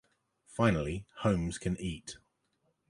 [0.47, 2.17] Finally, Holmes can eat.